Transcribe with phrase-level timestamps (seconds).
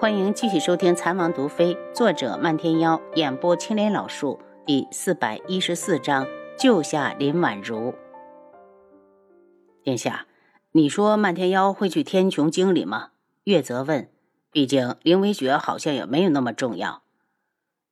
[0.00, 6.26] 欢迎继续收听《残王毒妃》，作者漫天妖，演播青莲老树，第四百一十四章：
[6.58, 7.92] 救下林婉如。
[9.82, 10.26] 殿下，
[10.72, 13.10] 你说漫天妖会去天穹经里吗？
[13.44, 14.10] 月泽问。
[14.50, 17.02] 毕竟凌微雪好像也没有那么重要。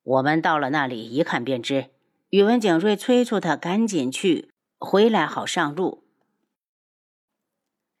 [0.01, 1.91] 我们到了那里一看便知。
[2.31, 4.49] 宇文景睿催促他赶紧去，
[4.79, 6.03] 回来好上路。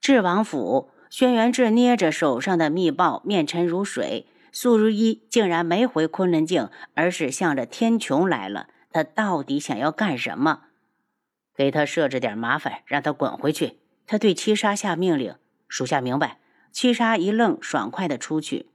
[0.01, 0.89] 智王府。
[1.09, 4.27] 轩辕志捏着手上的密报，面沉如水。
[4.51, 8.67] 素如一竟然没回昆仑镜，而是向着天穹来了。
[8.91, 10.61] 他到底想要干什么？
[11.55, 13.79] 给他设置点麻烦，让他滚回去。
[14.07, 15.35] 他对七杀下命令
[15.67, 16.39] ：“属下明白。”
[16.71, 18.67] 七杀一愣，爽快的出去。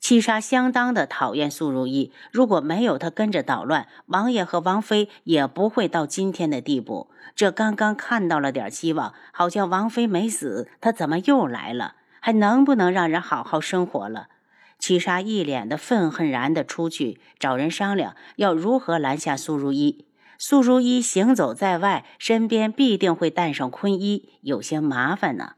[0.00, 7.10] 七杀相当的讨厌苏如意，如果没有他跟着捣乱，王爷和王妃也不会到今天的地步。
[7.36, 11.96] 这刚刚看到了点希望，好像王妃没死，他怎么又来了？
[12.18, 14.28] 还能不能让人好好生活了？
[14.78, 20.06] 七杀一脸的愤恨然的出去找人商量，要如何拦下苏如意。
[20.38, 25.56] 苏如意行走在外，身边必定会带上坤一，有些麻烦呢。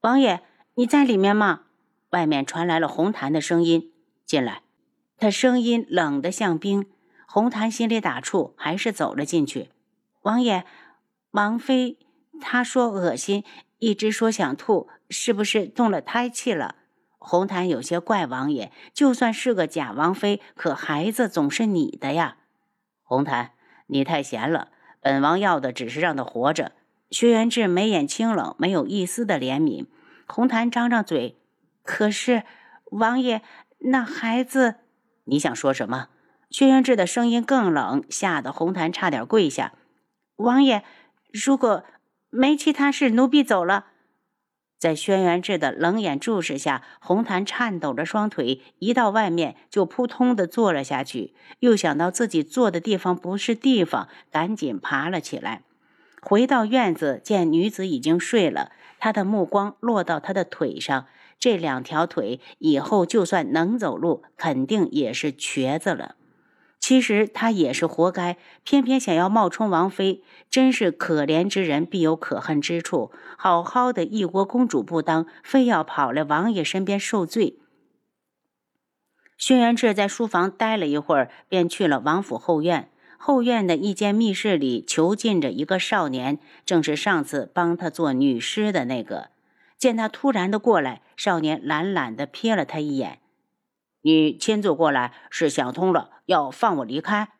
[0.00, 0.42] 王爷，
[0.74, 1.60] 你在里面吗？
[2.14, 3.90] 外面传来了红檀的声音，
[4.24, 4.62] 进来。
[5.18, 6.86] 他声音冷得像冰。
[7.26, 9.70] 红檀心里打怵，还是走了进去。
[10.22, 10.64] 王爷，
[11.32, 11.98] 王妃，
[12.40, 13.42] 她说恶心，
[13.80, 16.76] 一直说想吐，是不是动了胎气了？
[17.18, 22.36] 红檀有些怪王爷，就算是个假王妃，可孩子总是你的呀。
[23.02, 23.50] 红檀，
[23.88, 24.68] 你太闲了，
[25.00, 26.70] 本王要的只是让他活着。
[27.10, 29.86] 薛元志眉眼清冷，没有一丝的怜悯。
[30.28, 31.36] 红檀张张嘴。
[31.84, 32.42] 可是，
[32.86, 33.42] 王爷，
[33.78, 34.76] 那孩子，
[35.24, 36.08] 你想说什么？
[36.50, 39.74] 轩辕志的声音更冷，吓得红檀差点跪下。
[40.36, 40.82] 王爷，
[41.32, 41.84] 如果
[42.30, 43.86] 没其他事，奴婢走了。
[44.78, 51.34] 在轩辕志的冷眼注视下，红檀颤抖着双腿，一到外面就扑通的坐了下去。
[51.60, 55.62] 又想到自己坐的地方不是地方，赶紧爬了起来。
[56.20, 58.72] 回到院子，见女子已经睡了，
[59.04, 61.04] 他的目光落到他的腿上。
[61.38, 66.14] 这两条腿以后就算能走路，肯定也是瘸子了。
[66.80, 73.12] 其实他也是活该，偏偏想要冒充王妃，真是可怜之人必有可恨之处。
[73.36, 77.58] 好好的一国公主不当，非要跑来王爷身边受罪。
[79.36, 82.88] 轩辕志在书房待了一会儿，便去了王府后院。
[83.26, 89.30] 后院的一间密室里囚禁着一个少年，正是上次帮他做女尸的那个。
[89.78, 93.20] 见他突然的过来，少年懒懒的瞥了他一眼
[94.04, 97.30] ：“你亲自过来是想通了，要放我离开？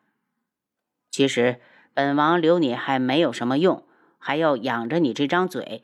[1.11, 1.59] 其实
[1.93, 3.83] 本王留你还没有什么用，
[4.17, 5.83] 还要养着你这张嘴。”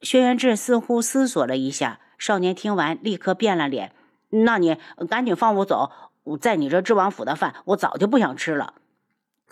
[0.00, 3.94] 轩辕志似乎思索了一下，少年听完立刻变了脸
[4.32, 4.78] ：“那你
[5.10, 5.92] 赶紧放我走！
[6.22, 8.76] 我在你这知王府的饭，我早就不想吃了。”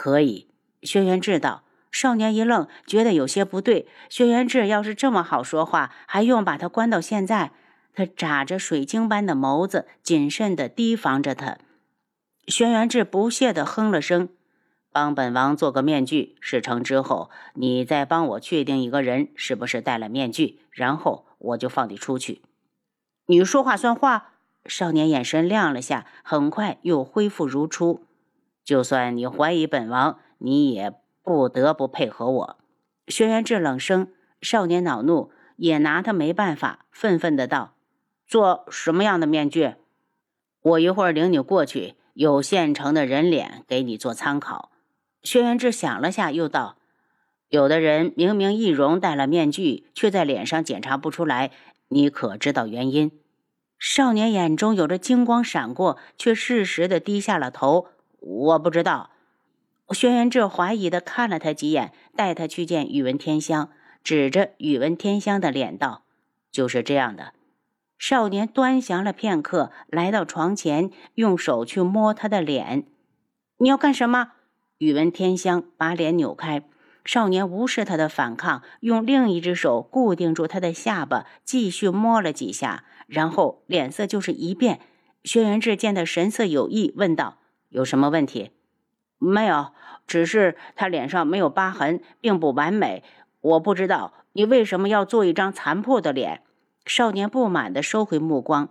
[0.00, 0.48] 可以，
[0.82, 1.62] 轩辕志道。
[1.92, 3.86] 少年一愣，觉得有些不对。
[4.08, 7.52] 轩辕志要是这么好说话，还用把他关到现在？
[7.92, 11.58] 他眨着水晶般的眸子，谨慎地提防着他。
[12.46, 14.30] 轩辕志不屑地哼了声
[14.90, 22.40] ：“帮本王做个面具，事成之后，你再帮我确定一个人是不是戴了面具，然后我就放你出去。”
[23.28, 24.32] 你说话算话？
[24.64, 28.06] 少年眼神亮了下，很快又恢复如初。
[28.64, 30.94] 就算你怀疑本王，你也。
[31.22, 32.58] 不得不配合我，
[33.06, 34.10] 轩辕志冷声。
[34.40, 37.74] 少年恼怒，也拿他没办法，愤愤的道
[38.26, 39.74] ：“做什么样的面具？
[40.62, 44.72] 我一会儿领你过去，有现成的人脸给你做参考。”
[45.22, 46.78] 轩辕志想了下，又道
[47.50, 51.50] ：“有的人明明易容戴了面具，却在脸上检查不出来，
[51.88, 53.12] 你可知道原因？”
[53.78, 57.88] 少年眼中有着金光闪过，却适时的低下了头
[58.20, 59.10] ：“我不知道。”
[59.90, 63.70] 轩辕志怀疑的看了他几眼，带他去见宇文天香，
[64.04, 66.04] 指着宇文天香的脸道
[66.52, 67.32] ：“就是这样的。”
[67.98, 72.86] 少年端详了片刻，来到床前，用手去摸他的脸。
[73.58, 74.32] “你要干什么？”
[74.78, 76.62] 宇文天香把脸扭开，
[77.04, 84.80] 少年无视他的反抗，用另一只手固定住他的下巴，继续摸了几下，然后脸色就是一变。
[85.24, 87.36] 轩辕志见他神色有异，问道
[87.70, 88.52] ：“有什么问题？”
[89.18, 89.72] 没有，
[90.06, 93.02] 只是他脸上没有疤痕，并不完美。
[93.40, 96.42] 我不知道你为什么要做一张残破的脸。
[96.86, 98.70] 少年不满地收回目光。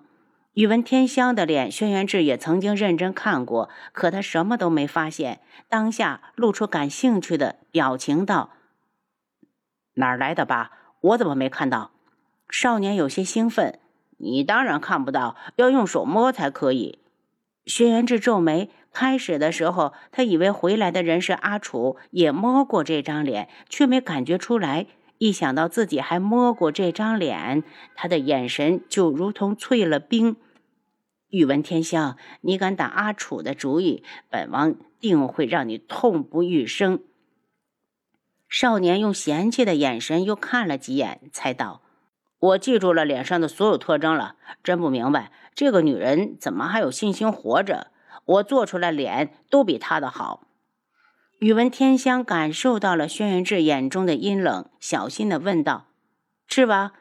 [0.53, 5.39] 宇文天香的脸，轩辕志也曾经认真看过，可他什么都没发现。
[5.69, 8.49] 当下露出感兴趣的表情，道
[9.93, 10.71] ：“哪儿来的疤？
[11.01, 11.91] 我怎么没看到？”
[12.49, 13.79] 少年有些兴奋
[14.17, 16.97] ：“你当然看不到，要用手摸才可以。
[17.65, 24.87] 轩辕志皱眉，开始的时候他以为回来的人是阿楚，也摸过这张脸，却没感觉出来。
[25.17, 27.63] 一想到自己还摸过这张脸，
[27.93, 30.37] 他的眼神就如同淬了冰。
[31.29, 36.99] 宇文天香，你敢打阿楚的主意，本王定会让你痛不欲生。
[38.47, 41.83] 少年用嫌弃的眼神又看了几眼，才道
[42.39, 47.91] ：“我记住了脸上的所有特征了，真不明白这个女人怎么还有信心活着。
[48.29, 50.47] 我做出来脸都比他的好。”
[51.39, 55.85] 宇文天香感受到了轩辕志眼中的阴冷，小心的问道
[56.47, 56.91] ：“是吧？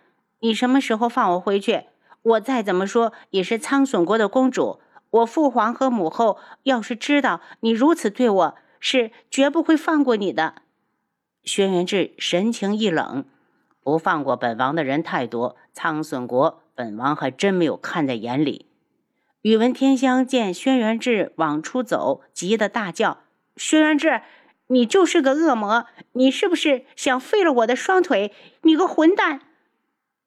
[0.40, 1.86] 你什么时候放我回去？
[2.22, 4.80] 我再怎么说也是苍隼国的公主，
[5.10, 10.62] 我父皇和母后要是知道你如此对我，是绝不会放过你的。”
[11.42, 13.24] 轩辕志神情一冷，
[13.82, 18.67] 不放过本王的人太多，苍隼国本王还真没有看在眼里。
[19.42, 23.22] 宇文天香见轩辕志往出走，急得大叫
[23.56, 24.22] ：“轩辕志，
[24.66, 25.86] 你就是个恶魔！
[26.12, 28.34] 你是不是想废了我的双腿？
[28.62, 29.42] 你个混蛋！”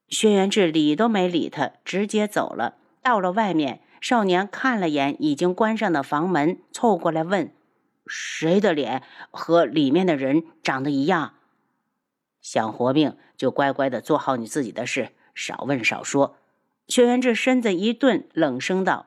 [0.08, 2.76] 轩辕志理都没理他，直接走了。
[3.02, 7.54] 到了外面，少年看了眼已经关上的房门，凑过来问。
[8.08, 11.34] 谁的脸和里面的人长得一样？
[12.42, 16.38] 想活命就乖乖的做好你自己的事，少问少说。
[16.92, 19.06] 轩辕志身子一顿，冷声道：“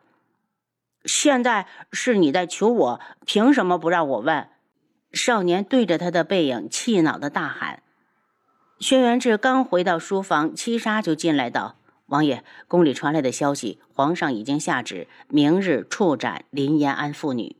[1.04, 4.48] 现在是你在求我，凭什么不让我问？”
[5.12, 7.82] 少年对着他的背影气恼的大喊。
[8.78, 11.76] 轩辕志刚回到书房，七杀就进来道
[12.08, 17.54] ：“王爷，宫里传来的消息，皇上已经下旨，明日处斩林延安父女。”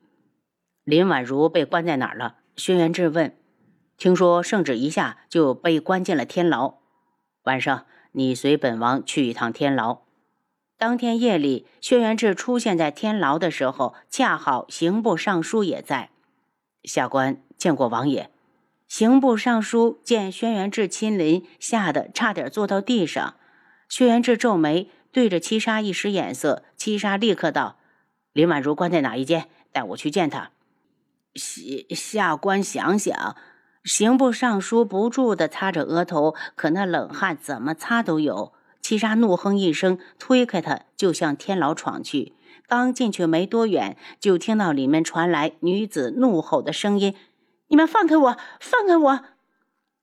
[0.85, 2.37] 林婉如被关在哪儿了？
[2.56, 3.37] 轩辕志问。
[3.99, 6.77] 听说圣旨一下就被关进了天牢。
[7.43, 10.04] 晚上你随本王去一趟天牢。
[10.76, 16.11] 当天夜里，轩辕志出现在天牢的时候，恰好刑部尚书也在。
[16.82, 18.31] 下官见过王爷。
[18.87, 23.35] 刑部尚书见轩辕志亲临，吓得差点坐到地上。
[23.88, 26.65] 轩辕志皱眉，对着七杀一使眼色。
[26.77, 27.79] 七杀立刻道
[28.32, 29.49] ：“林婉如关在哪一间？
[29.73, 30.50] 带我去见她。”
[31.35, 33.37] 下下官想想，
[33.85, 38.53] 刑部尚书不住的擦着额头，可那冷汗怎么擦都有。
[38.85, 42.35] 七杀怒哼一声，推开他就向天牢闯去。
[42.67, 47.15] 刚进去没多远，就听到里面传来女子怒吼的声音
[47.69, 48.37] ：“你们放开我！
[48.61, 49.21] 放开我！”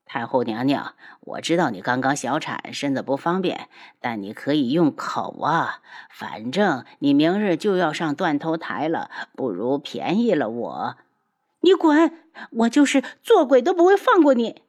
[0.04, 3.70] 太后娘娘，我知道你刚刚小产，身子不方便，
[4.00, 5.82] 但你可以用口啊。
[6.10, 10.96] 反正你明日就要上断头台了，不如便宜了我。
[11.60, 12.12] 你滚！
[12.50, 14.64] 我就是做鬼都不会放过你！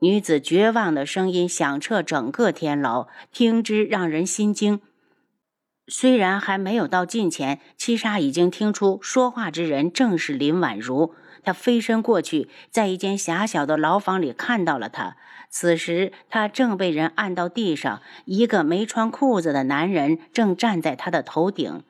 [0.00, 4.80] 女子绝望的声音响彻整个天牢，听之让人心惊。
[5.88, 11.14] 虽然还没有到近前，七杀已经听出说话之人正是林婉如。
[11.42, 15.16] 他飞身过去，在一间狭小的牢房里看到了她。
[15.50, 21.82] 此时，她正被人按到地上，一个没穿裤子的男人正站在她的头顶。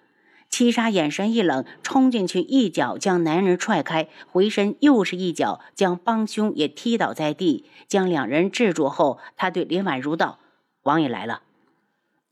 [0.50, 10.38] 七杀眼神一冷，冲进去一脚将男人踹开，回身又是一脚将帮凶也踢倒在地，将两人制住后，他对林婉如道
[10.82, 11.42] ：“王爷来了。”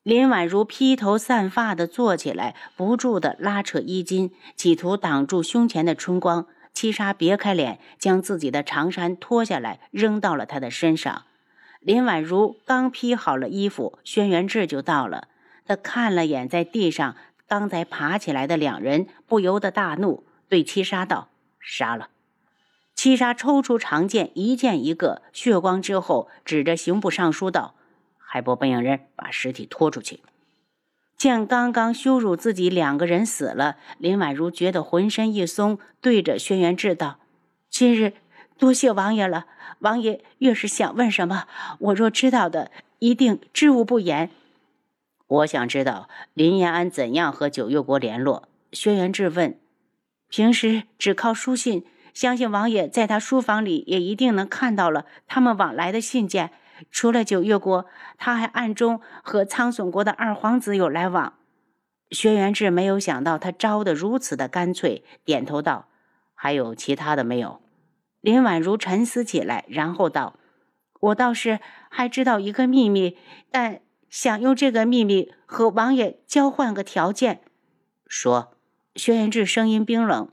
[0.03, 6.47] 林婉如披头散发的坐起来，不住的拉扯衣襟，企图挡住胸前的春光。
[6.73, 11.23] 七杀别开脸，将自己的长衫脱下来扔到了他的身上。
[11.81, 15.29] 林婉如刚披好了衣服，轩辕志就到了。
[15.65, 17.15] 他看了眼在地上。
[17.49, 21.29] 刚才爬起来的两人不由得大怒，对七杀道
[21.61, 22.09] ：“杀了！”
[22.95, 27.75] 七杀抽出长剑，一剑一个，血光之后，指着刑部尚书道
[28.19, 30.21] ：“还不本影人，把尸体拖出去。”
[31.17, 37.21] 见刚刚羞辱自己两个人死了，林婉如觉得浑身一松，对着轩辕志道
[37.71, 38.15] ：“今日
[38.59, 39.47] 多谢王爷了，
[39.79, 41.47] 王爷越是想问什么，
[41.79, 44.31] 我若知道的，一定知无不言。”
[45.29, 48.49] 我想知道林延安怎样和九月国联络。
[48.71, 49.59] 轩辕志问
[50.31, 56.53] ：“平时只靠书信，相信王爷在他书房里也一定能看到了他们往来的信件。
[56.93, 57.87] 除了九月国，
[58.19, 61.35] 他还暗中和苍隼国的二皇子有来往。”
[62.13, 65.89] 轩辕志没有想到他招的如此的干脆，点头道
[66.35, 67.61] ：“还有其他的没有？”
[68.21, 70.39] 林婉如沉思起来，然后道
[71.01, 73.17] ：“我倒是还知道一个秘密，
[73.51, 77.43] 但……”想用这个秘密和王爷交换个条件，
[78.07, 78.53] 说。
[78.95, 80.31] 轩辕志声音冰冷，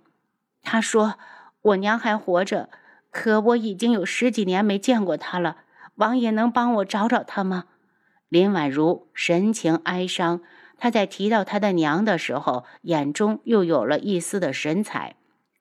[0.61, 1.19] 他说
[1.61, 2.69] ：“我娘还活着，
[3.11, 5.57] 可我已经有十几年没见过她了。
[5.95, 7.65] 王爷能帮我找找她吗？”
[8.29, 10.41] 林婉如神情哀伤，
[10.77, 15.17] 她在提到她的娘的时候，眼中又有了一丝的神采。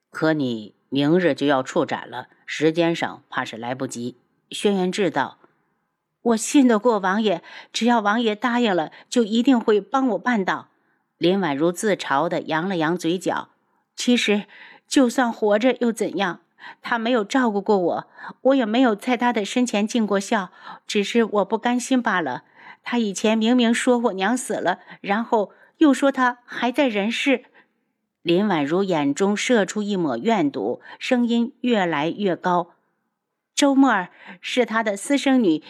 [0.09, 4.15] 可你明日就要处斩了，时间上怕是来不及。
[4.49, 5.39] 轩辕志道
[6.23, 10.69] ：“我信得过王爷，只要王爷答应了，就一定会帮我办到。”
[11.19, 13.49] 林婉如自嘲的扬了扬嘴角。
[13.95, 14.45] 其实，
[14.87, 16.39] 就算活着又怎样？
[16.81, 18.07] 他没有照顾过我，
[18.41, 20.51] 我也没有在他的身前尽过孝，
[20.87, 22.43] 只是我不甘心罢了。
[22.83, 27.43] 他以前明明说我娘死了，然后又说他还在人世。
[28.21, 32.71] 林婉如眼中射出一抹怨毒，声音越来越高
[33.53, 35.61] ：“周沫儿是他的私生女，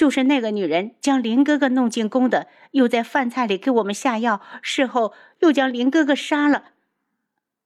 [0.00, 6.70] 就是那个女人将林哥哥弄进宫的，又在饭菜里给我们下药，事后又将林哥哥杀了。”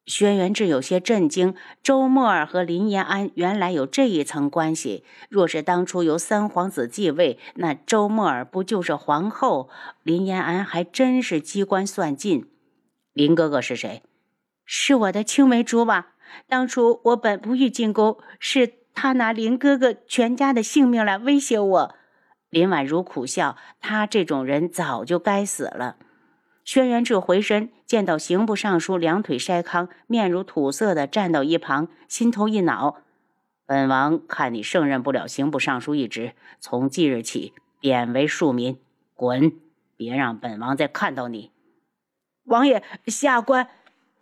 [0.04, 5.04] 轩辕志有些震惊，周沫儿和林延安原来有这一层关系。
[5.28, 9.70] 若是当初由三皇子继位，那周沫儿不就是皇后？
[10.02, 12.50] 林延安还真是机关算尽。
[13.12, 14.02] 林哥哥是谁？
[14.64, 16.06] 是我的青梅竹马。
[16.48, 21.94] 当初我本不欲进宫，是他拿林哥哥全家的性命来威胁我。
[22.54, 25.96] 林婉如苦笑，他这种人早就该死了。
[26.64, 32.98] 轩辕志回身见到刑部尚书两腿筛糠、面如土色的站到一旁，心头一恼。
[33.66, 38.78] 本王看你胜任不了刑部尚书一职，从即日起贬为庶民，
[39.14, 39.52] 滚！
[39.96, 41.50] 别让本王再看到你。
[42.44, 43.68] 王爷，下官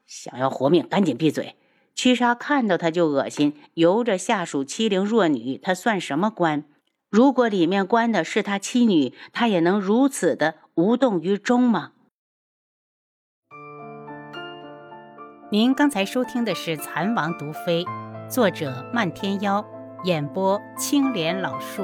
[0.07, 1.57] 想要活命，赶紧闭嘴！
[1.95, 6.65] 屈杀看到他就恶心，由着下属欺凌弱女，他算什么官？
[7.12, 11.92] 如果里面关的是他妻女，他也能如此的无动于衷吗？
[15.50, 17.85] 您刚才收听的是《蚕王毒妃》，
[18.31, 19.62] 作者漫天妖，
[20.04, 21.83] 演播青莲老树。